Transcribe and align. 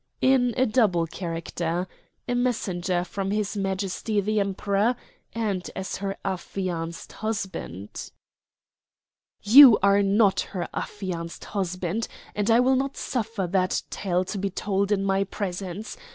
"In 0.23 0.55
a 0.57 0.65
double 0.65 1.05
character 1.05 1.87
a 2.27 2.33
messenger 2.33 3.03
from 3.03 3.29
his 3.29 3.55
Majesty 3.55 4.19
the 4.19 4.39
Emperor, 4.39 4.95
and 5.33 5.69
as 5.75 5.97
her 5.97 6.17
affianced 6.25 7.11
husband." 7.13 8.09
"You 9.43 9.77
are 9.83 10.01
not 10.01 10.39
her 10.57 10.67
affianced 10.73 11.45
husband, 11.45 12.07
and 12.33 12.49
I 12.49 12.59
will 12.59 12.75
not 12.75 12.97
suffer 12.97 13.45
that 13.51 13.83
tale 13.91 14.25
to 14.25 14.39
be 14.39 14.49
told 14.49 14.91
in 14.91 15.03
my 15.05 15.23
presence. 15.23 15.97